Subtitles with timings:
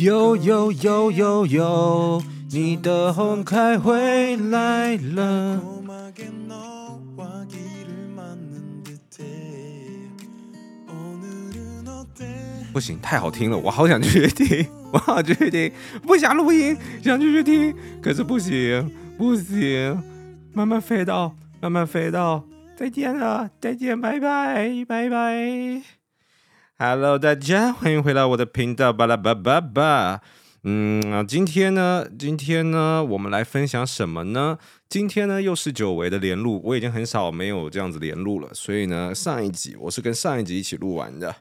[0.00, 5.62] 呦呦呦呦呦，你的红开回来了。
[12.72, 15.70] 不行，太好听了，我好想去听，我好想去听，
[16.02, 20.02] 不想录音，想继续听，可是不行，不行，
[20.52, 22.44] 慢慢飞到，慢慢飞到，
[22.76, 25.82] 再见了，再见，拜拜，拜拜。
[26.76, 30.20] Hello，大家欢迎回来我的频道，巴拉巴巴巴。
[30.64, 34.58] 嗯，今天呢，今天呢，我们来分享什么呢？
[34.88, 41.36] 今天呢，又是久违的连录，我已经很少没有这样子连录了，所以呢，上一集我是跟上一集一起录完的。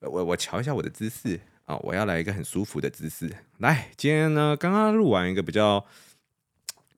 [0.00, 3.30] 我我瞧一下我的姿势啊，我要来一个很舒服的姿势。
[3.58, 5.82] 来，今天呢，刚刚录完一个比较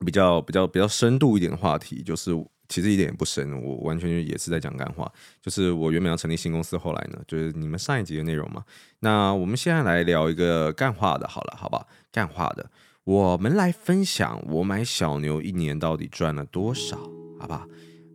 [0.05, 2.31] 比较比较比较深度一点的话题，就是
[2.67, 5.11] 其实一点也不深，我完全也是在讲干话。
[5.41, 8.63] 就是我原本要成立新公司，后来呢，就是你们上一集的内容嘛。
[8.99, 11.85] 那我们现在来聊一个干话的，好了，好吧？
[12.11, 12.69] 干话的，
[13.03, 16.97] 我们来分享我买小牛一年到底赚了多少，
[17.39, 17.67] 好不好？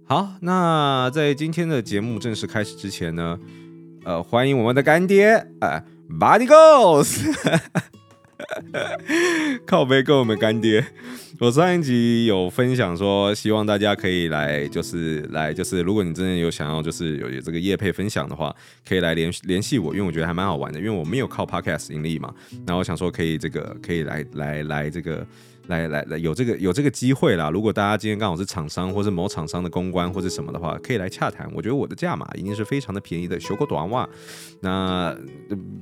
[0.06, 3.38] 好，那在今天的节目正式开始之前呢。
[4.06, 5.84] 呃，欢迎我们的干爹啊、呃、
[6.20, 7.24] ，Body Goes
[9.66, 10.84] 靠背跟我们干爹。
[11.40, 18.54] 我上一集有分享说，希望大家可以来，就是来，就是如果你真的有想要，就是有这个业配分享的话，
[18.88, 22.32] 可以来联联系我，因为我觉得还蛮好玩的，因为我没有靠 Podcast 盈利嘛。
[22.66, 25.26] 然后我想说，可以这个可以来来来这个。
[25.66, 27.48] 来来来，有这个有这个机会啦！
[27.50, 31.50] 如果大家今天刚好是厂商，或是某厂商的公关，或者什么的话，可以来洽谈。
[31.54, 34.08] 我觉得我的价码一定是非常的便宜的，修过短袜。
[34.60, 35.16] 那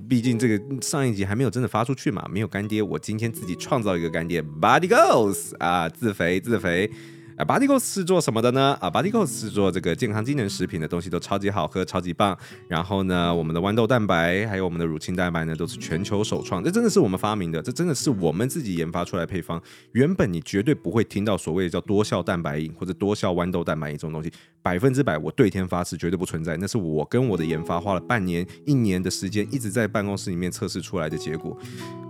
[0.08, 6.91] 毕竟这个上一集还没有真的发出去嘛，没有干爹，我今天自己创造一个干爹，Body Goes 啊，自肥自肥。
[7.36, 8.77] 啊，Bodygos 是做什么的呢？
[8.80, 12.36] 啊，Bodygos 是做这个健康机能食品的东西，都超级好喝，超级棒。
[12.68, 19.61] 然后呢，我们的豌豆蛋白还有我们的乳清蛋白呢，都是全球首创，这真的是我们发明的，这真的是我们自己研发出来的配方。
[19.92, 24.30] 原本你绝对不会听到所谓的叫多效蛋白饮或者多效豌豆蛋白饮这种东西，
[24.62, 26.56] 百分之百我对天发誓绝对不存在。
[26.58, 31.56] 那是我跟我的研发花了半年、一年的时间，一直在办公室里面测试出来的结果。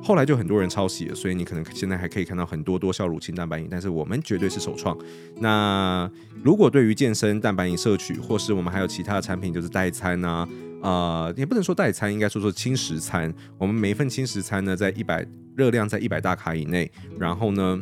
[0.03, 4.99] 后来就很多人抄袭了，所以你可能现在还可以看到很多多效乳清蛋白饮，但是我们绝对是首创。
[5.39, 6.11] 那
[6.43, 10.49] 如果对于健身蛋白饮摄取，或是我们还有其他的产品，就是代餐啊，
[10.83, 13.33] 呃，也不能说代餐，应该说说轻食餐。
[13.59, 17.81] 我们每一份轻食餐呢，在一百热量在一百大卡以内，然后呢，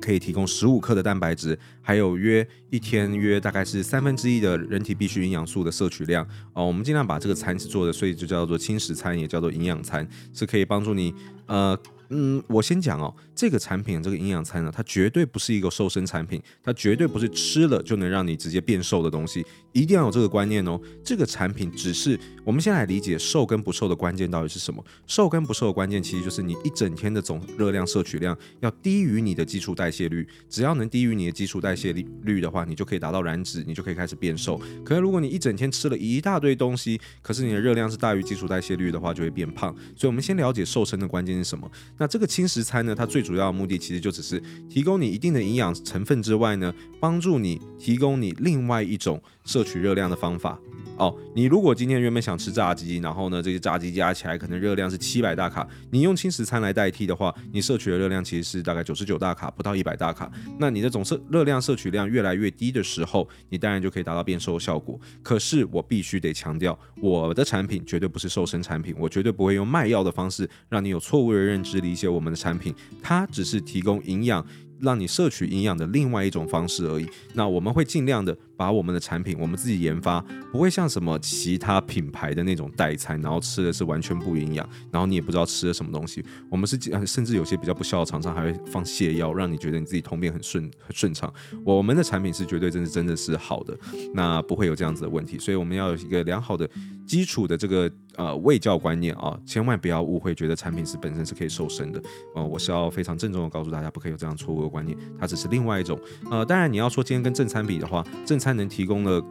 [0.00, 6.26] 可以提供十五克的蛋白质，还有约一天约大概是三分之一的人体必需营养素的摄取量。
[6.52, 11.14] 哦，我们尽量把这个餐是做的，所以就叫做轻食餐，也叫做营养餐，是可以帮助你
[11.46, 11.78] 呃。
[12.16, 20.80] 嗯，我先讲哦，这个产品这个营养餐呢，它绝对不是一个瘦身产品，它绝对不是吃了就能让你直接变瘦的东西，一定要有这个观念哦。
[21.02, 24.84] 这个产品只是我们先来理解瘦跟不瘦的关键到底是什么？
[25.08, 34.56] 瘦跟不瘦的关键其实就是你一整天的总热量摄取量要低于你的基础代谢率，只要能低于你的基础代谢率的话，你就可以达到燃脂，你就可以开始变瘦。
[34.84, 39.74] 可是如果你一整天吃了一大堆东西，可是你的热量是大于基础代谢率的话，就会变胖。
[39.96, 41.68] 所以，我们先了解瘦身的关键是什么？
[42.04, 44.38] 那这个轻食餐呢，它最主要的目的其实就只是
[44.68, 46.70] 提供你一定的营养成分之外呢，
[47.00, 50.58] 帮助你提供你另外一种摄取热量的方法。
[50.96, 60.30] 哦，你如果今天原本想吃炸鸡，然后呢，这些炸鸡加起来可能热量是七百大卡，你用轻食餐来代替的话，你摄取的热量其实是大概九十九大卡，不到一百大卡。
[60.56, 64.96] 那你的总摄热量摄取量越来越低的时候，你当然就可以达到变瘦的效果。
[65.20, 72.72] 可是我必须得强调，我的产品绝对不是瘦身产品，我绝对不会用卖药的方式让你有错误的认知理解我们的产品，
[73.02, 74.46] 它只是提供营养。
[74.80, 77.08] 让你摄取营养的另外一种方式而已。
[77.32, 80.20] 那我们会尽量的把我们的产品，我们自己研发，
[80.52, 86.24] 不会像什么其他品牌的那种代餐，然后吃的是完全不营养，然后你也不知道吃了什么东西。
[86.50, 91.32] 我们是甚至有些比较不肖的厂商还会放泻药，让你觉得你自己通便很顺很顺畅。
[91.64, 93.76] 我们的产品是绝对真的真的是好的，
[94.12, 95.38] 那不会有这样子的问题。
[95.38, 96.68] 所以我们要有一个良好的
[97.06, 97.90] 基础的这个。
[98.16, 102.00] 呃，卫教观念啊，千万不要误会，觉得产品是本身是可以瘦身的。
[102.36, 105.98] 呃，我是要非常郑重的告诉大家，不可以有这样错误的观念，它只是另外一种。
[106.30, 109.22] 呃，当然你要说今天跟正餐比的话，正餐能提供的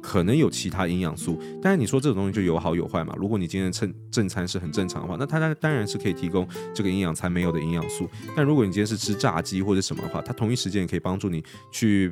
[0.00, 3.14] 可能有其他营养素，但是你说这种东西就有好有坏嘛。
[3.18, 8.08] 如果你今天正正餐是很正常的话，那它当当然是可以提供这个营养餐没有的营养素。
[8.34, 12.10] 但如果你今天是吃炸鸡或者什么的话，它同一时间也可以帮助你去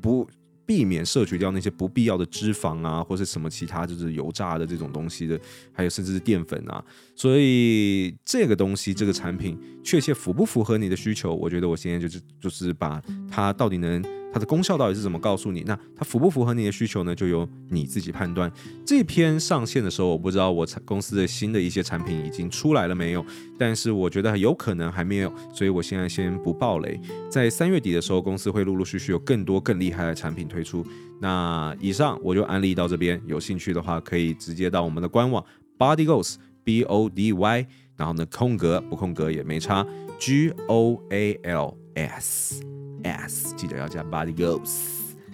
[0.00, 0.28] 不。
[0.64, 5.38] 避免摄取掉那些不必要的脂肪啊，或是什么其他就是油炸的这种东西的，
[5.72, 6.82] 还有甚至是淀粉啊。
[7.16, 11.34] 所以这个东西这个产品确切符不符合你的需求？
[11.34, 14.02] 我觉得我现在就是就是把它到底能。
[14.32, 15.62] 它的功效到底是怎么告诉你？
[15.66, 17.14] 那它符不符合你的需求呢？
[17.14, 18.50] 就由你自己判断。
[18.84, 23.24] 这篇上线的时候，我不知道我公司的新的一些产品已经出来了没有，
[23.58, 26.98] 但是我觉得有可能还没有，所以我现在先不爆雷。
[27.30, 30.84] 在三月底的时候，公司会陆陆续续有更多更厉害的产品推出。
[31.20, 35.44] 那以上我就安利到这边，有兴趣的话可以直接到我们的官网
[35.78, 39.86] Body Goals B O D Y，然后呢空格不空格也没差
[40.18, 42.62] G O A L S。
[43.04, 44.70] S 记得要加 Body Goals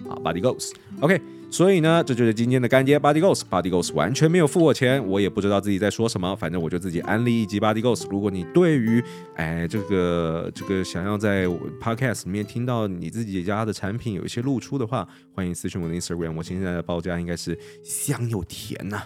[0.09, 1.21] 啊，Body Goals，OK，
[1.51, 8.09] 所以呢，这就是今天的干爹 Body Goals，Body Goals 完全没有付我钱，我也不知道自己在说什么，反正我就自己安利一集 Body Goals。
[8.09, 9.03] 如果你对于
[9.35, 11.45] 哎这个这个想要在
[11.79, 19.03] Podcast 里面听到你自己家的产品有一些露出的话，欢迎私信我的 Instagram，我现在的报价应该是香又甜呐、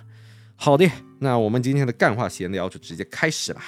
[0.56, 0.90] 好的，
[1.20, 3.60] 那我们今天的干话闲聊就直接开始了。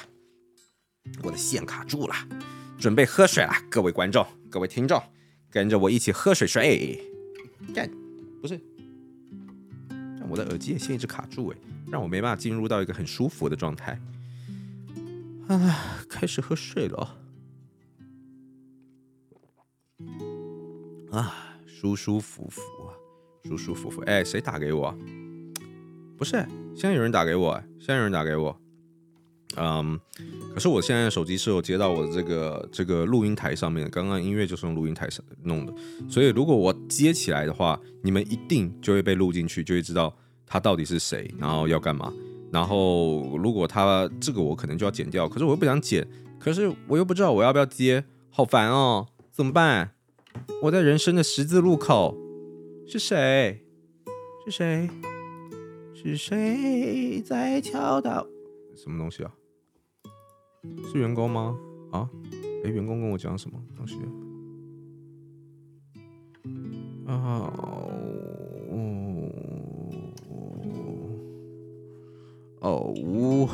[1.22, 2.16] 我的线卡住了。
[2.78, 5.02] 准备喝水了，各位观众、各位听众，
[5.50, 7.02] 跟着我一起喝水水。
[7.74, 7.90] 干，
[8.42, 8.60] 不是，
[9.90, 11.58] 但我的耳机也现在一直卡住哎，
[11.90, 14.00] 让我没办法进入到一个很舒服的状态。
[15.48, 17.18] 啊，开始喝水了。
[21.12, 22.94] 啊，舒舒服服啊，
[23.46, 24.02] 舒舒服服。
[24.02, 24.96] 哎，谁打给我？
[26.18, 26.46] 不是，
[26.76, 28.60] 现在有人打给我，现在有人打给我。
[29.58, 30.00] 嗯，
[30.56, 35.74] 可是我现在手机是有接到我的这个这个录音台上面的，刚刚音乐就是用录音台上弄的，
[36.08, 40.16] 所以如果我接起来的话，你们一定就会被录进去，就会知道
[40.48, 42.14] 他到底是谁，然后要干嘛。
[42.54, 46.08] 然后如果他这个我可能就要剪掉，可是我又不想剪，
[46.40, 49.92] 可是我又不知道我要不要接，好烦哦，怎么办？
[50.62, 52.18] 我在人生的十字路口，
[52.88, 53.60] 是谁？
[54.46, 54.90] 是谁？
[55.94, 58.26] 是谁在敲打？
[58.74, 59.34] 什么东西啊？
[60.92, 61.58] 是员工吗？
[61.92, 62.10] 啊？
[62.64, 63.96] 哎，员工跟我讲什么东西
[67.06, 67.14] 啊？
[67.14, 67.54] 啊
[68.62, 68.70] 哦
[72.62, 73.50] 哦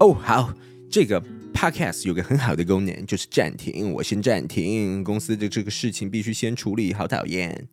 [0.00, 0.52] 哦，好，
[0.90, 1.22] 这个
[1.54, 3.90] podcast 有个很好的功能，就是暂停。
[3.94, 7.68] 我先暂停，公司的这个事情必须先处理，好讨厌。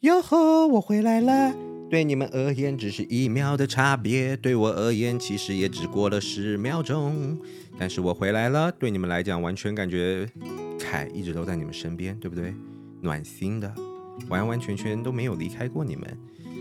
[0.00, 1.69] 哟呵，我回来了。
[1.90, 7.36] 对你们而言只是一秒的差别，对我而言其实也只过了十秒钟。
[7.76, 10.30] 但是我回来了，对你们来讲完全感觉
[10.78, 12.54] 凯一直都在你们身边，对不对？
[13.00, 13.74] 暖心的，
[14.28, 16.16] 完完全全都没有离开过你们。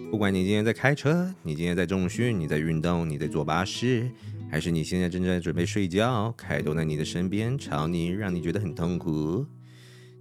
[0.10, 4.10] 不管你今天在开车，你今天在重训，你在运动，你在坐巴士，
[4.50, 9.46] 还是你现在正在准备睡觉，凯都在你的身边，吵你，让你觉得很痛苦。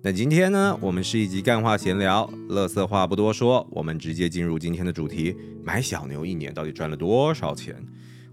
[0.01, 5.35] 那今天呢，我们是一集干话闲聊，乐色话不多说，我们直接进入今天的主题：
[5.65, 7.75] 买小牛一年到底赚了多少钱？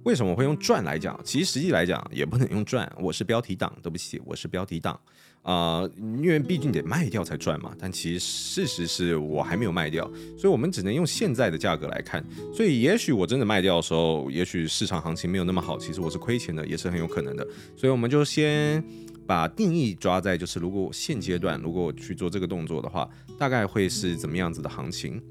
[0.04, 1.20] 为什么会用赚来讲？
[1.24, 5.00] 其实实际来讲也不能用赚，我是标题党，对不起，我是标题党
[5.42, 5.88] 啊、
[6.22, 7.72] 因为毕竟得卖掉才赚嘛。
[7.80, 10.06] 但其实事实是我还没有卖掉，
[10.38, 12.24] 所以我们只能用现在的价格来看。
[12.54, 17.48] 所以也许我真的卖掉的时候，也许市场行情没有那么好，其实我是亏钱的，也是很有可能的。
[17.76, 18.84] 所以我们就先。
[19.26, 25.22] 把定义抓在就是，如果现阶段如果我去做这个动作的话，大概会是怎么样子的行情？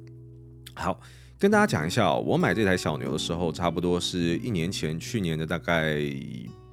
[0.75, 1.01] 好，
[1.39, 6.01] 跟大家讲一下哦，我买这台小牛的时候，差不多是一年前，去年的大概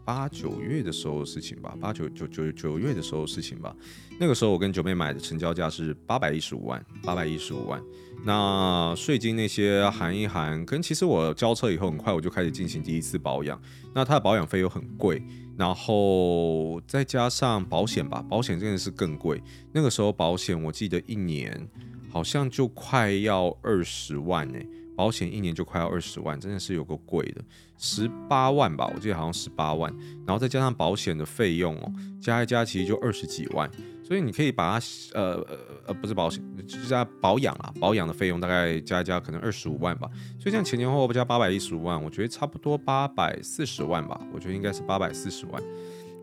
[0.03, 3.75] 八九月的时候的事情吧，八九九九九月的时候事情吧。
[4.19, 7.81] 那个时候我跟九妹买的成交价是八百一十五万，八百一十五万。
[8.23, 13.59] 那税金那些含一含，跟其实我交车以后很快我就开始进行第一次保养，
[13.95, 15.21] 那它的保养费又很贵。
[15.57, 19.41] 然后再加上保险吧，保险真的是更贵。
[19.71, 21.67] 那个时候保险我记得一年
[22.09, 24.59] 好像就快要二十万呢，
[24.95, 27.41] 保险一年就快要二十万，真的是有够贵的，
[27.77, 29.91] 十八万吧，我记得好像十八万。
[30.25, 33.69] 然后再加上保险的费用哦，加一加其实就二十几万。
[34.03, 35.57] 所以你可以把它，呃呃
[35.87, 40.09] 呃，不是保险，就加保养啊，保养的费用大概加一加，可能二十五万吧。
[40.37, 44.19] 所以这样前前后后不加八百一十五万，我觉得差不多八百四十万吧。
[44.33, 45.63] 我觉得应该是八百四十万。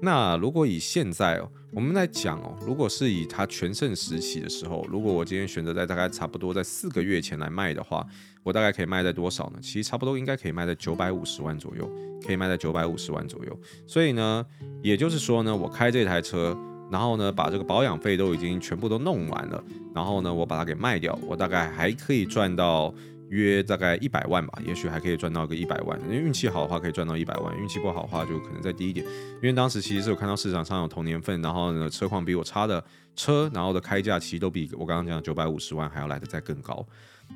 [0.01, 8.07] 那如果以现在哦，我们来讲哦，如果是以它全盛时期的时候，如果我今天选择在大概差不多在四个月前来卖的话，
[8.43, 9.59] 我大概可以卖在多少呢？
[9.61, 11.91] 其实差不多应该可以卖在九百五十万左右，
[12.25, 13.61] 可以卖在九百五十万左右。
[13.87, 14.47] 所以呢，
[14.83, 16.57] 也就是说呢，我开这台车。
[16.91, 19.63] 然后呢，把这个保养费都已经全部都弄完了，
[19.95, 22.95] 然后呢，我把它给卖掉，我大概还可以赚到
[23.31, 26.01] 约大概一百万吧，也许还可以赚到个一百万。
[26.03, 29.05] 因为运气好的话可以赚到一百万，运气不好的话就可能再低一点。
[29.37, 32.83] 因为当时其实是有看到市场上有同年份，然后呢车况比我差的
[33.15, 36.87] 车，然后的开价其实都比我刚刚讲九百五十万还要来的再更高。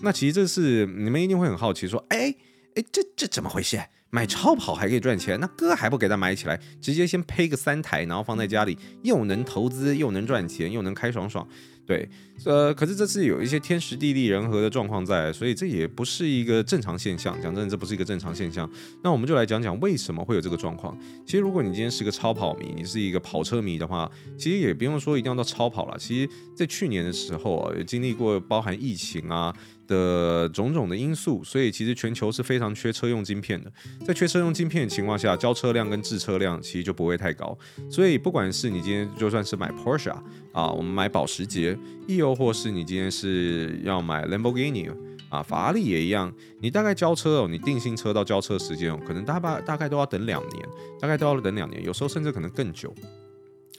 [0.00, 2.34] 那其实这是你们一定会很好奇说，哎
[2.74, 3.78] 哎，这这怎么回事？
[4.14, 11.48] 买超跑还可以赚钱，那哥还不给他买起来，直接先配个三台，然后放在家里，又能投资，又能赚钱，又能开爽爽。
[11.86, 12.06] 对，
[12.44, 17.40] 呃，可是这次有一些天时地利人和的状况在，所以这也不是一个正常现象。
[17.40, 18.70] 讲真，这不是一个正常现象。
[19.02, 20.94] 那我们就来讲讲为什么会有这个状况。
[21.24, 25.96] 其实，如果你今天是个超跑迷，你是一个跑车迷的话，其实也不用说一定要到超跑了。
[25.98, 29.54] 其实，在去年的时候啊，也经历过包含疫情啊。
[29.92, 33.70] 的种种的因素，所以其实全球是非常缺车用晶片的。
[34.06, 37.56] 在缺车用晶片的情况下，交车量跟制车量其实就不会太高。
[37.90, 40.16] 所以不管是你今天就算是买 Porsche
[40.52, 41.76] 啊，我们买保时捷，
[42.08, 44.90] 亦又或是你今天是要买 Lamborghini
[45.28, 50.68] 啊，法拉利也一样，你大概交车哦，你定新车到交车时间哦，可能大把大概都要等两年，
[50.98, 52.94] 大概都要等两年，有时候甚至可能更久。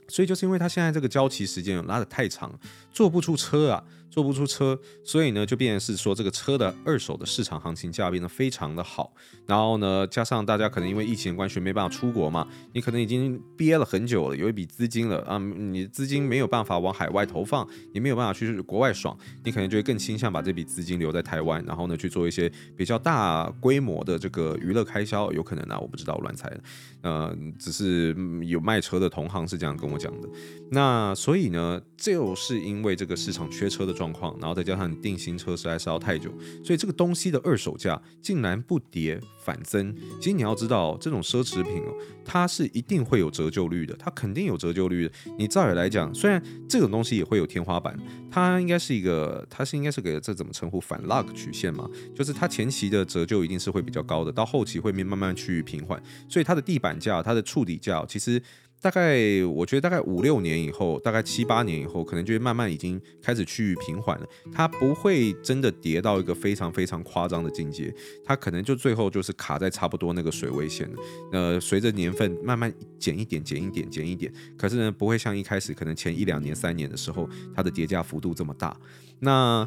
[0.10, 2.54] 所以就是因为它现在这个交期时间拉得太长，
[2.92, 3.84] 做不出车啊。
[4.14, 9.12] 做不出车，所以呢，就变成是说这个车的二手的市场行情价变得非常的好。
[9.48, 26.62] 然后呢，加上大家可能因为疫情关系没办法出国嘛，你可能已经憋了很久了，有一笔资金了啊，你资金没有办法往海外投放，你没有办法去国外爽，你可能就会更倾向把这笔资金留在台湾，然后呢去做一些比较大规模的这个娱乐开销，有可能啊，我不知道，乱猜的。
[27.02, 28.16] 呃，只是
[28.46, 30.30] 有卖车的同行是这样跟我讲的。
[30.72, 36.30] 那所以呢，就是因为这个市场缺车的状状况，然后再加上你定新车实在是要太久，
[36.62, 39.96] 所以这个东西的二手价竟然不跌反增。
[40.20, 41.96] 其实你要知道，这种奢侈品哦，
[42.26, 45.14] 它是一定会有折旧率的，它肯定有折旧率的。
[45.38, 47.98] 你照理来讲，虽然这种东西也会有天花板，
[48.30, 51.90] 它应该是一个，它是应该是个这怎么称呼反 luck 曲线嘛？
[52.14, 58.42] 就是它前期的折旧一定是会比较高的，到后期会慢慢去平缓，所以它的地板价、它的触底价其实。
[58.84, 64.28] 大概我觉得大概五六年以后，大概七八年以后，可能就会慢慢已经开始趋于平缓了。
[64.52, 70.98] 它不会真的跌到一个非常非常夸张的境界，它可能就最后就是卡在差不多那个水位线了。
[71.32, 78.78] 呃，随着年份慢慢减一点、减一点、减一点，可是呢，不会像一开始可能前一两年、三年的时候，它的跌价幅度这么大。
[79.20, 79.66] 那。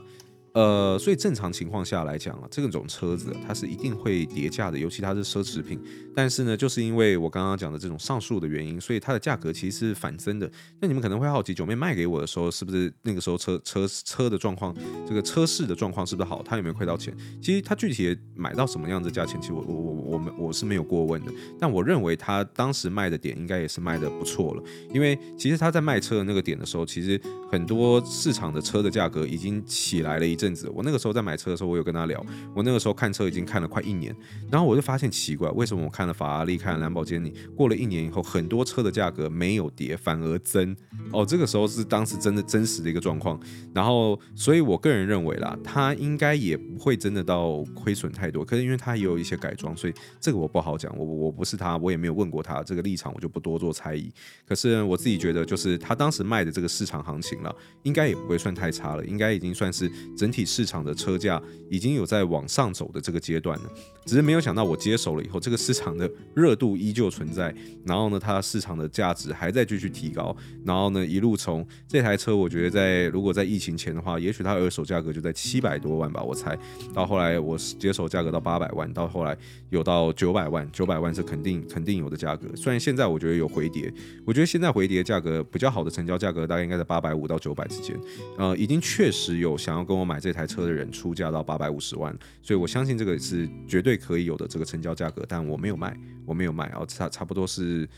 [0.56, 5.78] 呃，所以正常情况下来讲啊，这种车子它是一定会跌价的，尤其它是奢侈品。
[6.14, 10.50] 但是呢，就是因为我刚刚讲的这种上述的原因，所以它的价格其实是反增的。
[10.80, 14.74] 那你们可能会好奇，九妹卖给我的时候，是不是那个时候车车车的状况，
[15.06, 16.42] 这个车市的状况是不是好？
[16.42, 17.14] 他有没有亏到钱？
[17.42, 21.32] 其实他具体买到什么样的价钱，其实我我我我们我是没有过问的。
[21.60, 24.62] 但我认为他当时卖的点应该也是卖的不错了，
[24.94, 27.20] 因为其实他在卖车的那个点的时候，其实
[27.52, 30.45] 很多市场的车的价格已经起来了一阵。
[30.46, 32.24] 阵子，我那个时候在买车的时候，我有跟他聊。
[32.54, 34.14] 我那个时候看车已经看了快一年，
[34.50, 40.74] 然后我就发现奇怪，为什么我看了法拉利、看了兰博基尼，过了一年以后，很多车的价格没有跌，反而增。
[41.12, 43.38] 哦，这个时候是当时真的真实的一个状况。
[43.74, 48.44] 然后，所以我个人认为啦，他应该也不会真的到亏损太多。
[48.44, 50.96] 可是因为他也有一些改装，所以这个我不好讲。
[50.96, 54.12] 我我不是他，我也没有问过他这个立场，我就不多做猜疑。
[54.46, 60.35] 可是我自己觉得，就是他当时卖的这个市场行情了，应该也不会算太差了，应该已经算是整体。
[60.44, 63.70] 市场的车价已经有在往上走的这个阶段了，
[64.04, 76.56] 只是没有想到我接手了以后，这个市场的热度依旧存在，然后呢，它市场的价值还在继续提高，然后呢，一路从这台车，我觉得在如果在疫情前的话，也许它二手价格就在七百多万吧，我猜，
[76.92, 79.36] 到后来我接手价格到八百万，到后来
[79.70, 83.92] 有到九百万，九百万是肯定肯定有的价格，虽然现在我觉得有回跌，
[84.24, 87.98] 我觉得现在回跌价格比较好的成交价格大概应该在八百五到九百之间，
[88.38, 90.20] 呃，已经确实有想要跟我买。
[90.26, 97.88] 这台车的人出价到八百五十万，所以我相信这个是绝对可以有的这个成交价格，但我没有卖，我没有卖，然后差差不多是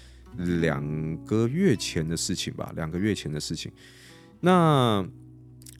[0.61, 3.73] 两个月前的事情吧，两个月前的事情。
[4.41, 5.03] 那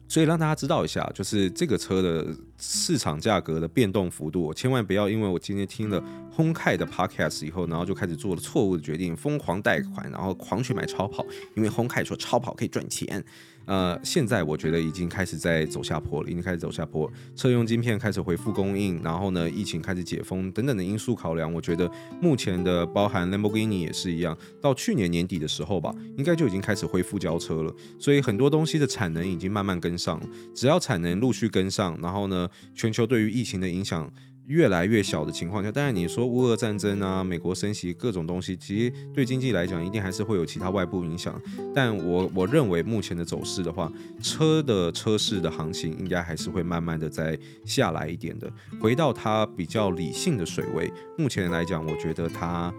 [0.07, 6.03] 所以让大家知道一下，就是这个车的市场价格的变动幅度，千万不要因为我今天听了
[6.35, 11.23] Honkai 的 Podcast 以后，然后就开始做了错误的决定，疯狂贷款，然后狂去买超跑，
[11.55, 13.23] 因为 Honkai 说超跑可以赚钱。
[13.69, 21.87] 呃，现在我觉得已经开始在走下坡了，已经开始走下坡，车用晶片开始恢复供应，然后呢，疫情开始解封等等的因素考量，我觉得
[22.19, 30.19] 目前的包含 Lamborghini 也是一样，到去年年底的时候吧，应该就已经开始恢复交车了，所以很多东西的产能已经慢慢跟上，
[30.55, 34.11] 只要产能陆续跟上，然后呢，全球对于疫情的影响。
[34.49, 41.39] 越来越小的情况下，当然你说乌俄战争啊，美国升息各种东西，其实对经济来讲一定还是会有其他外部影响。
[41.73, 43.91] 但我我认为目前的走势的话，
[44.23, 48.51] 车的车市的行情应该还是会慢慢的再下来一点的，
[48.81, 50.91] 回到它比较理性的水位。
[51.15, 52.73] 目前来讲，我觉得它，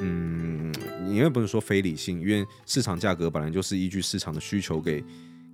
[0.00, 0.72] 嗯，
[1.04, 5.02] 你也不能说非理性，因为市场价格本来就是依据市场的需求给。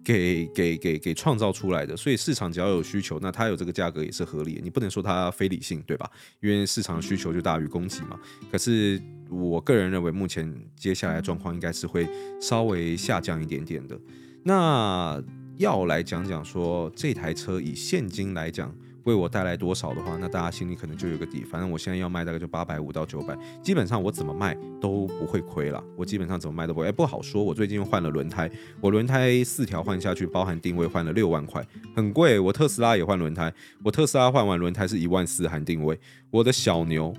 [0.04, 4.60] 给给给给创造出来的，所以市场只要有需求，那它有这个价格也是合理的。
[4.60, 6.10] 你不能说它非理性，对吧？
[6.40, 8.18] 因为市场需求就大于供给嘛。
[8.50, 12.08] 可是我个人认为，目前接下来的状况应该是会
[12.40, 13.98] 稍微下降一点点的。
[14.44, 15.22] 那
[15.56, 18.74] 要来讲讲说，这台车以现金来讲。
[19.04, 21.44] 为我带来多少的话，那大家心里可能就有个底。
[21.44, 25.82] 反正我现在要卖大概就八百五到九百，基本上我怎么卖都不会亏了。
[25.96, 26.86] 我基本上怎么卖都不会。
[26.86, 27.42] 哎，不好说。
[27.42, 32.38] 我最近又换了轮胎，我轮胎四条换下去，包含定位换了六万块，很贵。
[32.38, 33.52] 我特斯拉也换轮胎，
[33.84, 35.98] 我特斯拉换完轮胎是一万四含定位。
[36.30, 37.14] 我的小牛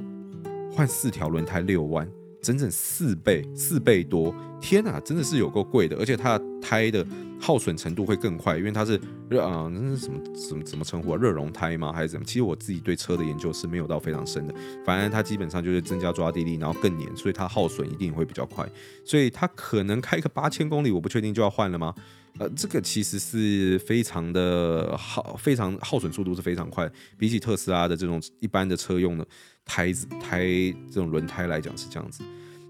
[0.71, 2.07] 换四条轮胎六万。
[2.41, 7.01] 整整四倍，四倍多，天哪，真的是有够贵的，而且它的胎的
[7.43, 8.97] 耗损程度会更快，因为它是
[9.29, 11.17] 热啊，那是什么什么怎么称呼啊？
[11.17, 11.91] 热熔胎吗？
[11.91, 12.25] 还是怎么？
[12.25, 18.65] 其实我自己对车的研究是没有到非常深的，反正它基本上就是增加抓地力，然后更黏，所以它耗损一定会比较快，
[19.03, 21.93] 所以它可能开个八千公里，我不确定就要换了吗？
[22.39, 29.27] 呃，这个其实是非常的耗，非常耗损速度是非常快，比起特斯拉的这种一般的车用的。
[29.65, 30.43] 胎子胎
[30.91, 32.21] 这种轮胎来讲是这样子，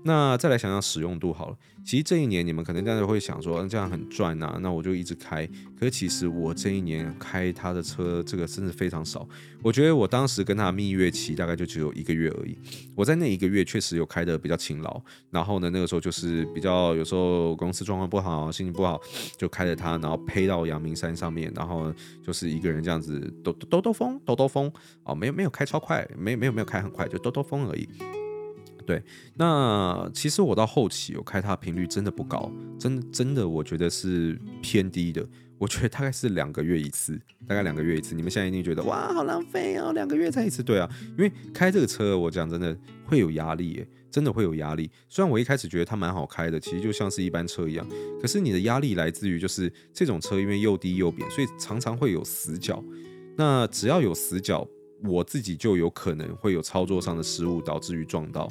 [0.03, 1.57] 那再来想想使用度好了。
[1.85, 5.45] 其实这一年你们可能大家会想说，这样很赚啊，那我就一直开。
[5.77, 9.27] 可是其实我这一年开他的车，这个真的非常少。
[9.61, 12.57] 我觉得我当时跟他蜜月期大概就只有一个月而已。
[12.95, 19.01] 我在那一个月确实有开得比较勤劳，然后呢，那个时候就是比较有时候公司状况不好，心情不好，
[19.37, 21.93] 就开着它，然后飞到阳明山上面，然后
[22.25, 24.71] 就是一个人这样子兜兜兜风，兜兜风
[25.03, 27.89] 哦，没有没有开超快，没有没有没有开很快，就兜兜风而已。
[28.85, 29.01] 对，
[29.35, 35.25] 那其实我到后期我开它频率真的不高，真的真的我觉得是偏低的。
[35.59, 38.13] 我觉得大概是两个月一次，大概两个月一次。
[38.13, 40.61] 你们现在一定觉得哇，好浪费哦，两个月才一次。
[40.61, 44.91] 对啊，因为开这个车，我讲真的会有压力耶，真的会有压力。
[45.07, 47.87] 虽然我一开始觉得它蛮好开的，其实就像是一般车一样，
[48.21, 52.83] 可是你的压力来自于就是这种车因为又低又扁，所以常常会有死角。
[53.37, 54.67] 那只要有死角。
[55.03, 58.47] 我自己就有可能会有操作上的失误，导致于撞到。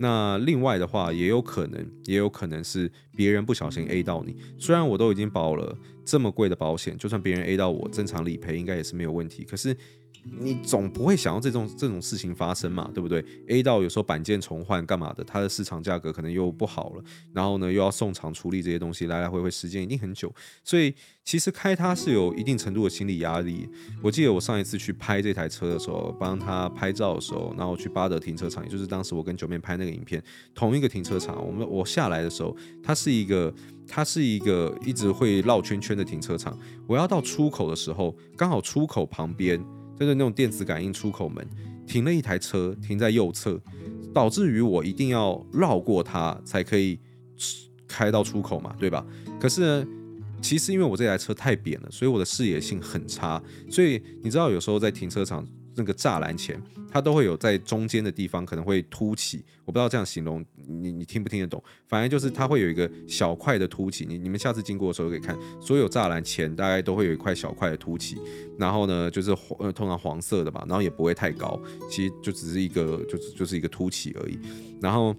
[0.00, 4.36] 那另外的话，也有可能，也有可能是别人不小心 A 到你。
[4.58, 9.44] 虽然我都已经保了这么贵的保险，就算别人 A 到我，正常理赔应该也是没有问题。
[9.44, 9.76] 可是。
[10.40, 20.32] 你总不会想要这种这种事情发生嘛，对不对？A 到有时候板件重换干嘛的，它的市场价格可能又不好了，然后呢又要送厂处理这些东西，来来回回时间一定很久，
[20.64, 23.68] 所以其实开它是有一定程度的心理压力。
[24.02, 30.22] 我记得我上一次去拍这台车的时候，帮他拍照的时候，然后去巴德停车场，也就是当时我跟九妹拍那个影片，
[30.54, 33.52] 同一个停车场，我们我下来的时候，它是一个
[33.86, 39.62] 它是一个一直会绕圈圈的停车场，我要到出口的时候，刚好出口旁边。
[39.98, 41.46] 就是那种电子感应出口门，
[41.86, 43.60] 停了一台车停在右侧，
[44.12, 46.98] 导致于我一定要绕过它才可以
[47.86, 49.04] 开到出口嘛，对吧？
[49.40, 49.86] 可是呢，
[50.40, 55.46] 其实因为我这台车太扁了，所以我的视野性很差，所以你知道有时候在停车场。
[55.76, 56.60] 那个栅栏前，
[56.90, 61.62] 它都会有在中间的地方可能会凸起，我不知道这样形容你你听不听得懂？
[61.88, 68.16] 反正就是它会有一个小块的凸起，你你们下次经过的时候可以看，所有栅栏前大概都会有一块小块的凸起，
[68.58, 71.60] 然后呢就是黄呃通常黄色的吧，然后也不会太高，
[71.90, 74.38] 其实就只是一个就是就是一个凸起而已。
[74.80, 75.14] 然后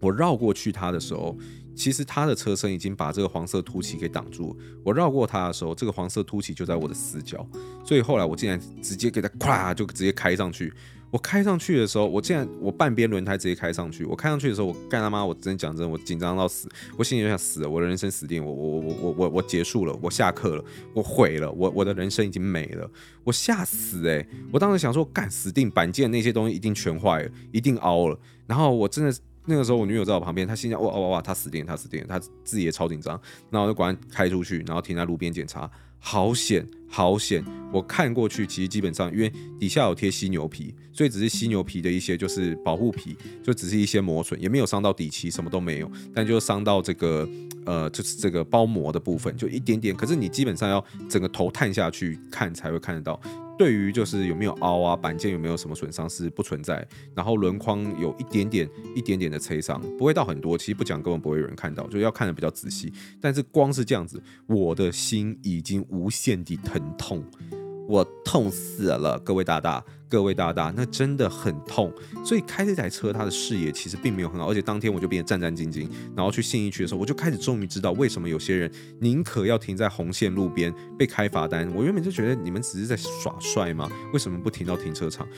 [0.00, 1.36] 我绕过去它的时候。
[1.78, 4.56] 其实他的车身已经把这个黄色凸起给挡住了。
[4.82, 7.46] 我绕过他的时候，这个黄色凸起就在我的死角，
[7.84, 10.72] 所以后来我竟然直接给他咵就直接开上去。
[11.10, 14.04] 我开上去的时候，我竟然我半边轮胎直接开上去。
[14.04, 15.24] 我开上去的时候，我干他妈！
[15.24, 22.90] 我真的讲真，我紧张到死，我心里就想死了，我的人生死定，我我我我我我结束了，我下课了，我毁了，我我的人生已经没了，
[23.24, 28.18] 我吓死诶、我当时想说，干死定板件那些东西一定全坏了，一定凹了。
[28.46, 29.14] 然后我真的。
[29.48, 33.18] 那个时候我女友在我旁边，她心想哇哇哇，她死定了，她死定了，她自己也超紧张。
[33.50, 37.42] 然后我就赶紧开出去，然后停在路边检查，好险好险！
[37.72, 45.90] 我看过去，其实基本上因为底下有贴犀牛皮，所以只是犀牛皮的一些就是保护皮，就只是一些磨损，也没有伤到底漆，什么都没有。
[46.14, 47.28] 但就伤到这个
[47.64, 49.94] 呃，就是这个包膜的部分，就一点点。
[49.94, 53.20] 可是你基本上要整个头探下去看才会看得到。
[53.58, 62.92] 对于就是有没有凹啊，板件有没有什么损伤是不存在，然后轮框有一点点、一点点的摧伤，不会到很多，其实不讲根本不会有人看到，就要看的比较仔细。
[63.20, 67.24] 但是光是这样子，我的心已经无限的疼痛，
[67.88, 71.92] 我痛死了，各位大大，各位大大，那真的很痛。
[72.24, 75.88] 所以开这台车，它的视野其实并没有很好，而且当天我就变得战战兢兢。
[76.16, 81.70] 然后去信义区的时候，我就开始终于知道为什么有些人宁可要停在红线路边被开罚单。
[81.74, 83.90] 我原本就觉得你们只是在耍帅吗？
[84.12, 85.28] 为什么不停到停车场？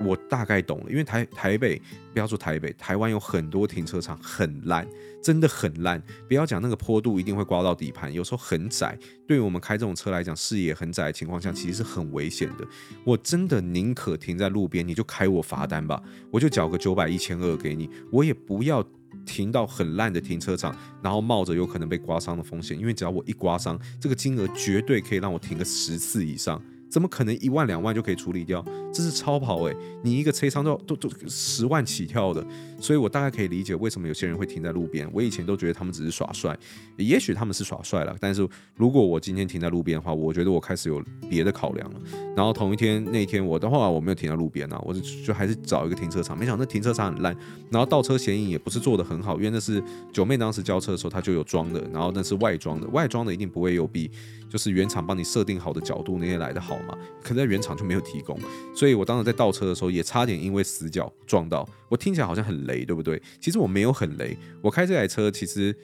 [0.00, 1.80] 我大概懂了，因为台台北，
[2.12, 4.86] 不要说台北，台湾有很多停车场很烂，
[5.22, 6.02] 真的很烂。
[6.28, 8.98] 不要讲那个坡度一定会刮到底盘，有时候很窄。
[9.26, 12.66] 对于我们开这种车来讲，视野很窄的情况下，其实是很危险的。
[13.04, 18.84] 我真的宁可停在路边，你就开我罚单吧，我就缴个九百一千二给你，我也不要
[19.24, 22.78] 停到很烂的停车场，然后冒着有可能被刮伤的风险。
[22.78, 26.60] 因为只要我一刮伤，这个金额绝对可以让我停个十次以上。
[26.94, 28.64] 怎么可能一万两万就可以处理掉？
[28.92, 32.46] 这是超跑诶、你一个车窗都都都十万起跳的，
[32.78, 35.10] 所以我大概可以理解为什么有些人会停在路边。
[35.12, 36.56] 我以前都觉得他们只是耍帅，
[36.96, 42.00] 也许他们是耍帅了，但是如果我今天停在路边的话，我觉得我开始有别的考量了。
[42.36, 47.36] 然后同一天那一天我的话我没有停在路边啊，我就就还是找一个停车场，没想到那停车场很烂，
[47.72, 54.08] 然后倒车显影也不是做的很好，因为那是九妹当时交车的时候他就有装的，然后那是外装的，外装的一定不会有比
[54.48, 58.38] 就是原厂帮你设定好的角度那些来的好嘛，可在原厂就没有提供，
[58.74, 61.68] 所以我当时在倒车的时候也差点因为死角撞到。
[61.88, 63.20] 我听起来好像很雷，对不对？
[63.40, 65.76] 其实我没有很雷，我开这台车其实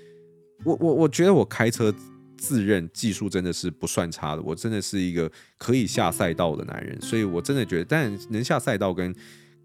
[0.65, 1.95] 我我我觉得我开车
[2.37, 9.15] 自认技术真的是不算差的，我真的是一个可以下赛道的男人，所以我真的觉得，但能下赛道跟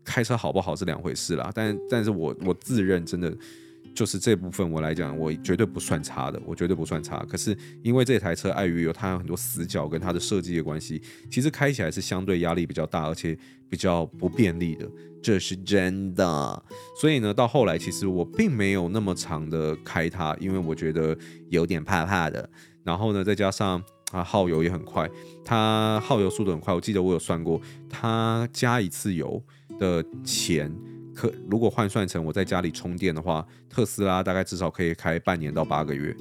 [0.04, 1.52] 开车好不好是两回事啦。
[1.54, 3.36] 但但是我我自认真的。
[3.96, 7.26] 就是这部分我来讲，我绝对不算差的，我绝对不算差。
[7.30, 13.36] 可是因为这台车碍于有它有很多死角跟它的设计的关系，其实开起来是相对压力比较大，而且
[13.70, 14.86] 比较不便利的，
[15.24, 16.64] 这是真的。
[17.00, 21.18] 所以呢，到后来其实我并没有那么长的开它，因为我觉得
[21.50, 22.48] 有点怕怕的。
[22.84, 23.82] 然后呢，再加上
[24.12, 25.10] 它耗油也很快，
[25.46, 26.74] 它耗油速度很快。
[26.74, 29.42] 我记得我有算过，它加一次油
[29.80, 30.70] 的钱。
[31.16, 36.16] 可如果换算成我在家里充电的话，特斯拉大概至少可以开半年到八个月，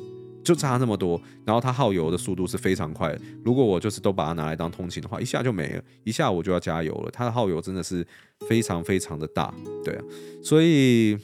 [0.45, 1.21] 就差那么多。
[1.45, 3.19] 然后它耗油的速度是非常快。
[3.45, 7.11] 如果我就是都把它拿来当通勤的话，一下就没了，一下我就要加油了。
[7.11, 8.07] 它的耗油真的是
[8.49, 9.53] 非常非常的大，
[9.85, 10.05] 对啊，
[10.43, 11.19] 所以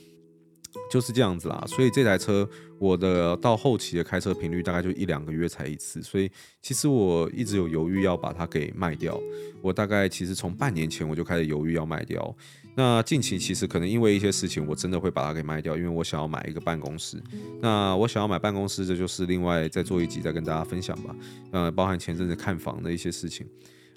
[0.90, 1.64] 就是这样子啦。
[1.68, 6.30] 所以这台车我的到后期的开车频率大概就一两个月才一次，所以
[6.60, 9.20] 其实我一直有犹豫要把它给卖掉。
[9.62, 12.34] 我大概其实从半年前我就开始犹豫要卖掉。
[12.74, 17.22] 那近期其实可能因为一些事情，我真的会把它给卖掉，因为我想要买一个办公室。
[17.60, 21.14] 那我想要买办公室，这就是另外再做一集再跟大家分享吧。
[21.50, 23.46] 呃，包含前阵子看房的一些事情。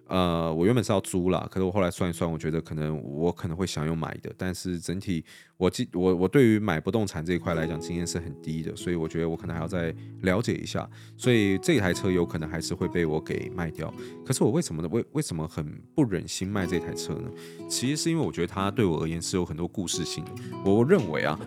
[0.08, 5.24] 呃，我原本是要租啦，可是我后来算一算，我觉得可能我可能会想用买的，但是整体
[5.58, 10.88] 我我我对于买不动产这一块来讲，经验是很低的，所以我觉得我可能还要再了解一下，
[11.18, 13.92] 所以这台车有可能还是会被我给卖掉。
[14.26, 14.90] 可是我为什么呢？
[14.92, 17.30] 为为什么很不忍心卖这台车呢？
[17.70, 20.32] 其实是因为我觉得它对我而言是有很多故事性的。
[20.66, 21.40] 我认为啊。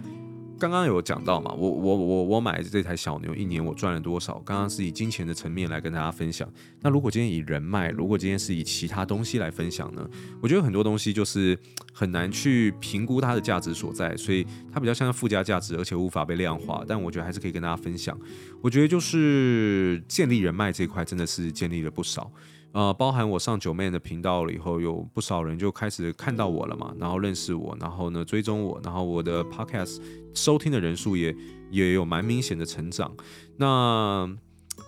[0.59, 4.41] 刚刚有讲到嘛，我我我我买这台小牛一年我赚了多少？
[4.45, 6.51] 刚刚是以金钱的层面来跟大家分享。
[6.81, 10.09] 那如果今天以人脉，如果今天是以其他东西来分享呢？
[10.41, 11.59] 我觉得很多东西就是
[11.93, 16.83] 很难去评估它的价值所在，所以它比较像附加价值，而且无法被量化。
[16.89, 18.19] 但我觉得还是可以跟大家分享。
[18.63, 22.33] 我觉得就是建立人脉这一块真的是建立了不少。
[22.77, 29.99] 呃，包含我上九妹的频道了以后，有不少人就开始看到我了嘛，然后认识我，然后呢追踪我，然后我的 Podcast
[30.35, 31.35] 收听的人数也
[31.71, 33.11] 也有蛮明显的成长。
[33.57, 34.29] 那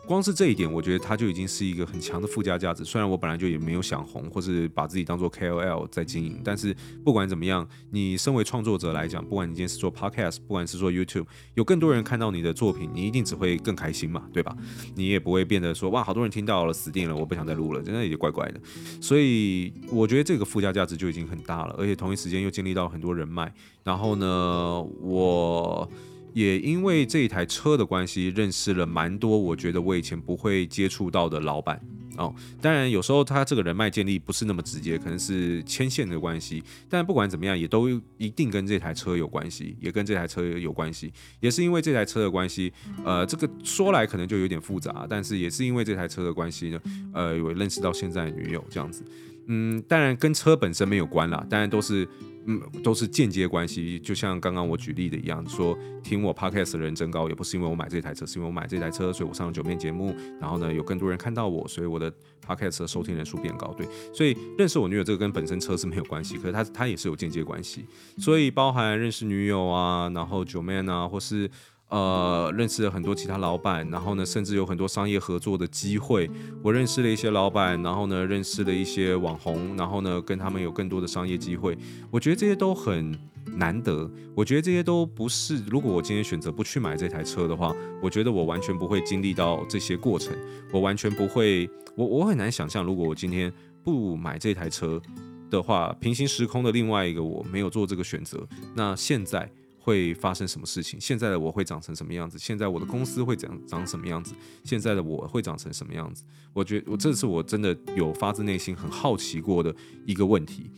[0.06, 2.84] 光是这一点，我觉得它就已经是一个很强的附加价值。
[2.84, 6.74] 虽然我本来就也没有想红，或是把自己当做 KOL 在经营，但是
[7.04, 14.56] 不管怎么样，你身为创作者来讲，不管你今天是做 Podcast，不管是做 YouTube，有更多人看到你的作品，你一定只会更开心嘛，对吧？
[14.94, 18.60] 你也不会变得说哇，好多人听到了，死定了，我不想再录了，真的也怪怪的。
[19.00, 23.52] 所以我觉得这个附加价值就已经很大了，而且同一时间又经历到很多人脉，
[23.84, 25.90] 然后呢，我。
[26.38, 31.80] 也因为这一台车的关系，认识了蛮多我觉得我以前不会接触到的老板
[32.16, 32.32] 哦。
[32.60, 36.62] 当然，有时候他这个人脉建立不是那么直接，可能是牵线的关系。
[36.88, 41.12] 但不管怎么样，也都一定跟这台车有关系，也跟这台车有关系。
[41.40, 42.72] 也是因为这台车的关系，
[43.04, 46.80] 呃，这个说来可能就有点复杂，但是也是因为这台车的关系呢，
[47.12, 49.02] 呃，有认识到现在的女友这样子。
[49.48, 52.08] 嗯，当然跟车本身没有关啦，当然都是。
[52.50, 62.10] 嗯，都是间接关系，就像刚刚我举例的一样，说听我 podcast 的人增高，也不是因为我买这台车，是因为我买这台车，所以我上了九面节目，然后呢，有更多人看到我，所以我的
[62.46, 63.74] podcast 的收听人数变高。
[63.76, 67.84] 对，所以认识我女友这个跟本身车是没有关系，可是它它也是有间接关系。
[68.16, 71.50] 所以包含认识女友啊，然后九面啊，或是
[71.88, 76.30] 呃，认识了很多其他老板，然后呢，甚至有很多商业合作的机会。
[76.62, 81.78] 我认识了一些老板，然后呢，认识了一些网红，然后呢，跟他们有更多的商业机会。
[82.10, 83.18] 我觉得这些都很
[83.56, 84.10] 难得。
[84.34, 90.36] 我觉得这些都不是，如果我今天选择不去买这台车的话，我觉得我完全不会经历到这些过程。
[90.70, 93.50] 我完全不会，我我很难想象，如果我今天
[93.82, 95.00] 不买这台车
[95.48, 99.50] 的话，平行时空的另外一个我没有做这个选择，那现在。
[99.88, 101.00] 会发生什么事情？
[101.00, 102.38] 现在的我会长成什么样子？
[102.38, 104.34] 现在我的公司会长长什么样子？
[104.62, 106.22] 现在的我会长成什么样子？
[106.52, 109.74] 我觉得我这是我真的有发自内心很好奇过的
[110.04, 110.70] 一个问题，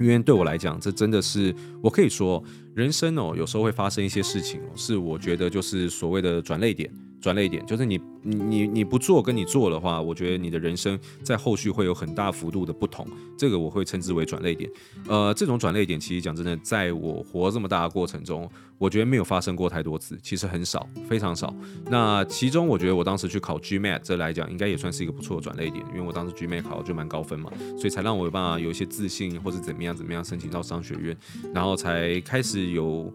[0.00, 2.42] 因为对我来讲，这真的是我可以说，
[2.74, 6.92] 人生哦，有时候会发生一些事情哦，是我觉得就是所谓的转泪点。
[7.20, 14.70] 转捩点就是你你你你不做跟你做的话，我觉得你的人生在后续会有很大幅度的不同，这个我会称之为转捩点。
[15.08, 18.48] 呃，这种转捩点其实讲真的，在我活这么大的过程中，
[18.78, 21.52] 我觉得没有发生过太多次，其实很少，非常少。
[21.90, 31.16] 那其中我觉得我当时去考 GMAT 这来讲，应该也算是一个不错的转捩点，因为我当时 GMAT 考的就蛮高分嘛，所以才让我有办法有一些自信，或者怎么样怎么样申请到商学院，
[31.54, 33.12] 然后才开始有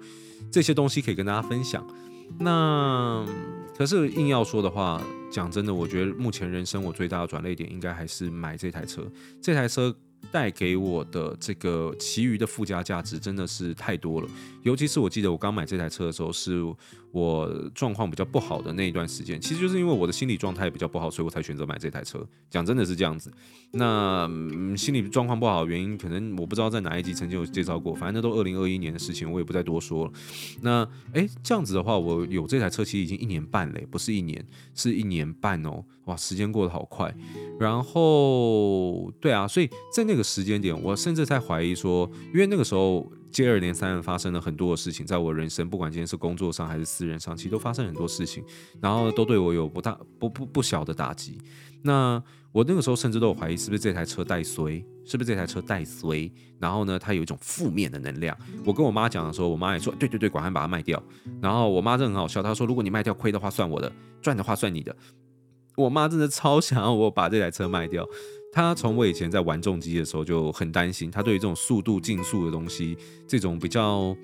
[0.52, 1.86] 这些东西可以跟大家分享。
[2.40, 3.26] 那
[3.82, 9.02] 可是硬要说的话，讲真的，我觉得目前人生我最大的转捩点，应该还是买这台车。
[9.42, 9.92] 这台车。
[10.32, 14.28] 带给我的这个其余的附加价值真的是太多了，
[14.62, 16.62] 尤其是我记得我刚买这台车的时候，是
[17.12, 22.26] 我状况比较不好的那一段时间，其实就是因为我的心理状态比较不好，所以我才选择买这台车。
[22.50, 23.32] 讲真的是这样子，
[23.72, 30.12] 那、嗯、心理状况不好的原因，可能我不知道在哪一集曾经有介绍过，反正那都二零二一年的事情，我也不再多说了。
[30.62, 37.14] 那诶，这样子的话，我有这台车其实已经一年半嘞，不是一年，是一年半哦，哇，时间过得好快。
[37.60, 48.44] 然后对啊，所以在那个时间点，我甚至在怀疑说，因为那个时候接二连三的发生了很多的事情，在我人生，不管今天是工作上还是私人上，其实都发生很多事情，
[48.82, 51.40] 然后都对我有不大不不不小的打击。
[51.82, 56.32] 那我那个时候甚至都有怀疑，是不是这台车带衰，是不是这台车带衰？
[56.60, 58.38] 然后呢，它有一种负面的能量。
[58.66, 61.02] 我跟我妈讲的时候，我妈也说，对对对，赶快把它卖掉。
[61.42, 63.92] 然后我妈真的很好笑，她说，如果你卖掉亏的话算我的，
[64.22, 64.96] 赚的话算你的。
[65.78, 68.06] 我妈真的超想要我把这台车卖掉。
[68.52, 74.16] 他从我以前在玩重机的时候就很担心，他对于这种速度竞速的东西，这种比较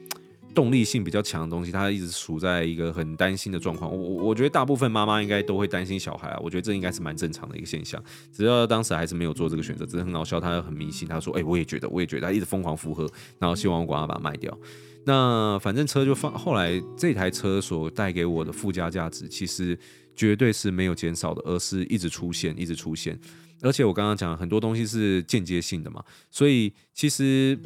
[0.54, 3.90] 动力性比较强的东西，他一直处在一个很担心的状况。
[3.90, 8.04] 我我觉得大部分妈妈应该都会担心小孩啊，我觉得这应该是蛮正常的一个现象。
[8.34, 13.10] 只要当时还是没有做这个选择，只是很搞笑，他很迷信，他说：“哎、我也觉得，我也觉得。”他一直疯狂附和，
[13.40, 14.58] 然后希望我赶快把它卖掉。
[15.06, 19.78] 那反正车就放，后来这台车所带给我的附加价值，其实。
[20.18, 23.16] 绝对是没有减少的，而是一直出现，一直出现。
[23.62, 27.58] 而且我刚刚讲很多东西是间接性的嘛，所以其实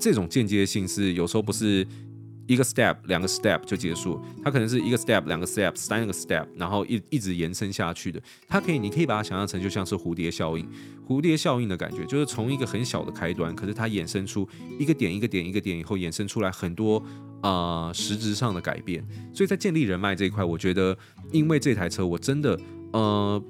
[0.00, 1.86] 这种间接性是有时候不是。
[2.48, 8.22] 一个 step，两个 step 就结束，它可能是一个 step，两个 step，三个 step，然后一一直延伸下去的。
[8.46, 10.64] 它可以，你可以把它想象成就像是蝴蝶效应，
[11.08, 16.98] 蝴蝶效应的感觉就是从一个很小的开端，可是它衍生出一个点一个点一个点以后，衍生出来很多
[17.40, 19.04] 啊、呃、实质上的改变。
[19.34, 20.96] 所以在建立人脉这一块，我觉得
[21.32, 22.56] 因为这台车，我真的
[22.92, 23.42] 呃。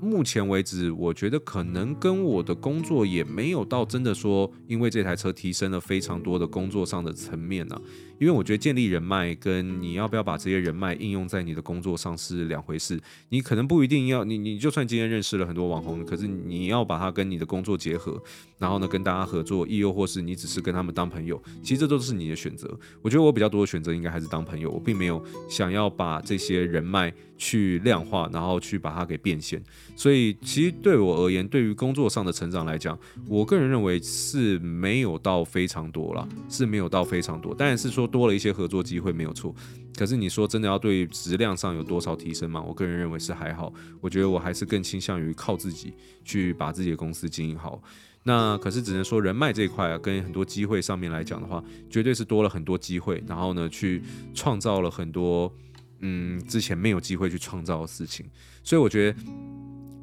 [0.00, 7.80] 目前为止，我觉得可能跟我的工作也没有到真的说，因为这台车提升了非常多的工作上的层面呢、
[8.18, 13.00] 因为我觉得建立人脉跟你要不要把这些人脉应用在你的工作上是两回事。
[13.28, 18.20] 你可能不一定要你，你就算今天认识了很多网红，可是你要把它跟你的工作结合，
[18.58, 22.68] 然后呢跟大家合作，亦又或是你只是跟他们当朋友，其实这都是你的选择。
[23.02, 27.12] 我觉得我比较多的选择应该还是当朋友，我并没有想要把这些人脉。
[27.40, 29.62] 去量化，然后去把它给变现。
[29.94, 37.54] 所以，其实对我而言，对于工作上的成长来讲，我个人认为是没有到非常多了，是没有到非常多。
[37.56, 39.54] 但是说多了一些合作机会没有错。
[39.96, 42.60] 可是你说真的要对质量上有多少提升吗？
[42.60, 43.72] 我个人认为是还好。
[44.00, 45.92] 我觉得我还是更倾向于靠自己
[46.24, 47.82] 去把自己的公司经营好。
[48.24, 53.22] 那可是只能说人脉这一块啊，跟很多机会上面来讲的话，绝对是多了很多机会。
[53.26, 54.02] 然后呢，去
[54.34, 55.52] 创造了很多。
[56.00, 58.24] 嗯，之前没有机会去创造的事情，
[58.62, 59.18] 所以我觉得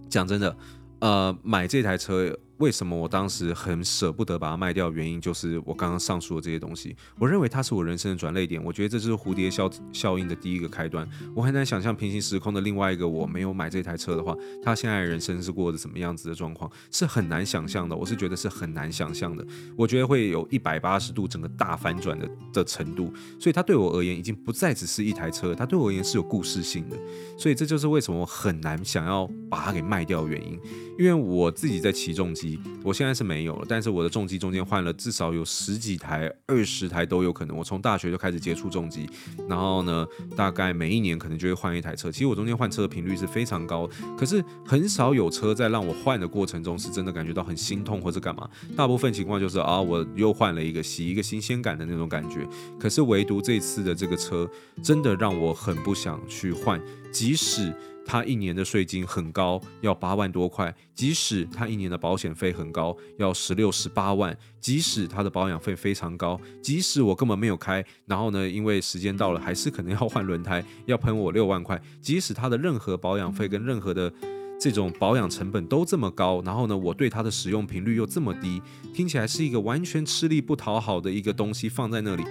[0.09, 0.57] 讲真的，
[0.99, 2.37] 呃，买这台车。
[2.57, 4.89] 为什么我当时很舍不得把它卖掉？
[4.91, 6.95] 原因就是我刚刚上述的这些东西。
[7.19, 8.63] 我认为它是我人生的转捩点。
[8.63, 11.05] 我觉得这就是蝴蝶效效应的第一个开端。
[11.35, 17.93] 我很难想象平行时空的另外一个我没有买这台车的话，他现在人生是过着什么样子的状况，是很难想象的。
[17.93, 19.45] 我是觉得是很难想象的。
[19.75, 23.11] 我觉得会有一百八十度整个大反转的的程度。
[23.37, 26.97] 所以它对我而言已经不再只是一台车，它对我而言是有故事性的。
[27.37, 30.57] 所以这就是为什么我很难想要把它给卖掉的原因。
[30.97, 32.44] 因为我自己在骑重机。
[32.83, 37.55] 我现在是没有了，但是我的重机中间换了至少有十几台、二十台都有可能。
[37.55, 39.09] 我从大学就开始接触重机，
[39.47, 40.05] 然后呢，
[40.35, 42.11] 大概每一年可能就会换一台车。
[42.11, 48.49] 其实我中间换车的频率是非常高，可是很少有车在让我换的过程中是真的感觉到很心痛或者干嘛。
[48.75, 52.47] 大部分情况就是啊，我又换了一个，洗一个新鲜感的那种感觉。
[52.79, 54.49] 可是唯独这次的这个车，
[54.83, 56.81] 真的让我很不想去换，
[57.15, 57.73] 即使。
[58.07, 74.13] 他一年的税金很高，要八万多块；即使他一年的保险费很高，要十六、十八万；即使他的保养费非常高；即使我根本没有开，然后呢，因为时间到了，还是可能要换轮胎，要喷我六万块；即使他的任何保养费跟任何的
[74.59, 78.61] 这种保养成本都这么高，然后呢，我对它的使用频率又这么低，
[78.93, 82.23] 听起来是一个完全吃力不讨好的一个东西放在那里。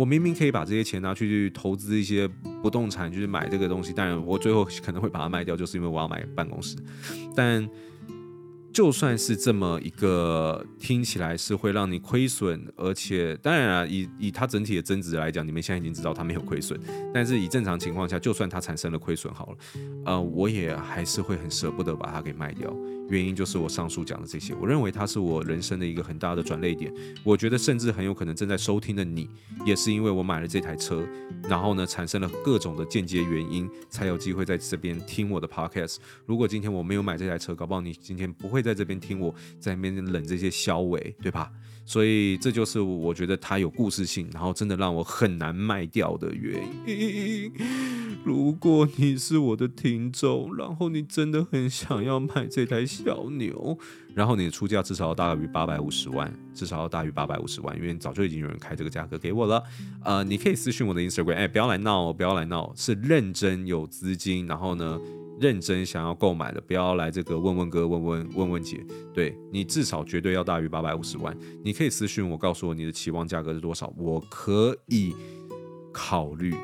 [0.00, 2.26] 我明明可以把这些钱拿去投资一些
[2.62, 3.92] 不动产，就是买这个东西。
[3.92, 6.74] 当然，我最后可能会把它卖掉，就是因为我要买办公室。
[7.36, 7.68] 但
[8.72, 16.80] 就算是这么一个听起来是会让你亏损，而且当然啊，以以它整体的增值来讲，你们现在已经知道它没有亏损。
[17.12, 19.58] 但是以正常情况下，就算它产生了亏损好了，
[20.06, 22.74] 呃，我也还是会很舍不得把它给卖掉。
[23.10, 26.92] 原因就是我上述讲的这些，我认为它是我人生的一个很大的转泪点。
[27.24, 29.28] 我觉得甚至很有可能正在收听的你，
[29.66, 31.04] 也是因为我买了这台车，
[31.48, 35.96] 然后呢，产生了各种的间接原因，才有机会在这边听我的 podcast。
[36.24, 41.50] 如果今天我没有买这台车，搞不好你今天不会在这边听我在那边冷这些小伟，对吧？
[41.84, 47.52] 所以这就是我觉得它有故事性，然后真的让我很难卖掉的原因。
[48.22, 53.78] 如果你是我的听众，然后你真的很想要买这台小牛，
[54.14, 59.62] 然后你的出价至少要大于八百五十万，至少要大于八百五十万，因为早就已经有人开这个价格给我了。
[60.04, 65.00] 呃，你可以私信我的 Instagram，哎，不要来闹，不要来闹，是认真有资金，然后呢，
[65.40, 71.36] 认真想要购买的，不要来这个问问哥、问问问问姐，对，你至少绝对要大于八百五十万。
[71.64, 75.14] 你可以私信我，告诉我你的期望价格是多少，我可以
[75.92, 76.54] 考虑，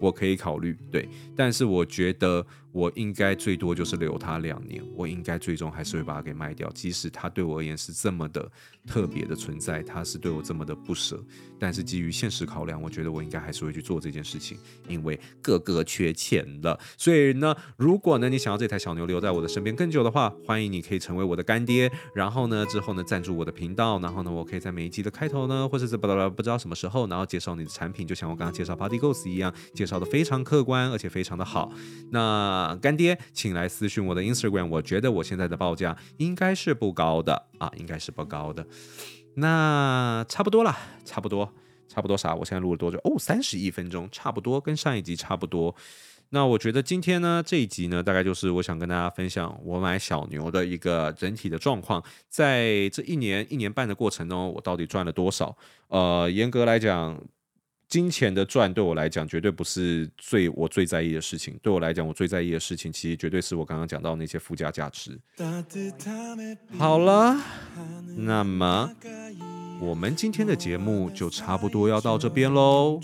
[0.00, 2.46] 我可以考虑，对，但是我觉得。
[2.72, 8.50] 我应该最多就是留它两年，我应该最终还是会把它给卖掉，即使它对我而言是这么的
[8.86, 11.22] 特别的存在，它是对我这么的不舍，
[11.58, 14.58] 但是基于现实考量，我觉得我应该还是会去做这件事情，
[14.88, 16.78] 因为哥哥缺钱了。
[16.96, 31.70] 所以呢，如果呢你想要这台小牛留在我的身边更久的话，欢迎你可以成为我的干爹，然后呢之后呢赞助我的频道，然后呢我可以在每一集的开头呢，或者是不知道不知道什么时候，然后介绍你的产品，就像我刚刚介绍 Body Goals 一样，介绍的非常客观，而且非常的好。
[32.10, 34.68] 那啊，干爹，请来私讯我的 Instagram。
[34.68, 38.66] 我觉得我现在的报价应该是不高的啊，应该是不高的。
[39.34, 41.52] 那差不多了，差不多，
[41.88, 42.34] 差不多啥？
[42.34, 42.98] 我现在录了多久？
[43.04, 45.74] 哦，三十一分钟，差不多，跟上一集差不多。
[46.30, 52.02] 那我觉得今天呢，这一集呢，大概就是我想跟大家分享我买小牛的一个整体的状况。
[52.28, 55.56] 在这一年一年半的过程中，我到底赚了多少？
[55.88, 57.20] 呃，严格来讲。
[57.92, 61.60] 金钱的赚对我来讲绝对不是最我最在意的事情。
[61.62, 65.20] 对我来讲，我最在意的事情其实绝对是我刚刚讲到那些附加价值。
[66.78, 67.38] 好了，
[68.16, 68.90] 那么
[69.78, 72.98] 我们今天的节目就差不多要到这边喽。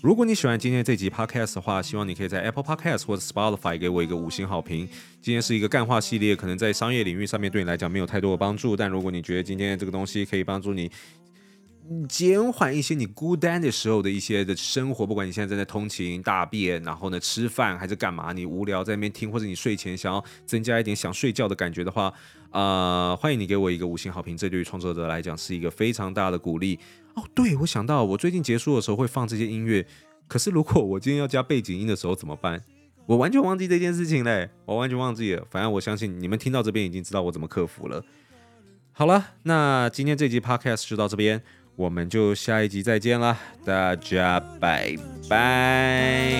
[0.00, 4.88] 如果你喜欢今天这集 Podcast 的话，希望你可以在 Apple Podcast 或者 Spotify 给我一个五星好评。
[5.20, 10.88] 今天是一个干话系列，可能在商业领域上面对你来讲没有太多的帮助，但如果你觉得今天这个东西可以帮助你。
[12.08, 22.12] 减缓一些你孤单的时候的一些的生活，不管你现在正在通勤、大便，然后呢吃饭还是干嘛，你无聊在那边听，或者你睡前想要增加一点想睡觉的感觉的话，
[22.50, 26.78] 啊、欢迎你给我一个五星好评，这对于创作者来讲是一个非常大的鼓励。
[27.14, 29.84] 哦，对，我想到我最近结束的时候会放这些音乐，
[30.28, 32.62] 可是如果我今天要加背景音的时候怎么办？
[33.06, 35.44] 我完全忘记这件事情嘞，我完全忘记了。
[35.50, 38.02] 反正我相信你们听到这边已经知道我怎么克服了。
[38.92, 41.42] 好了，那今天这集 Podcast 就到这边。
[41.82, 44.94] 我们就下一集再见了，大家拜
[45.28, 46.38] 拜。